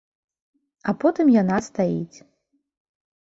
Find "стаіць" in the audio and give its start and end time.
1.67-2.17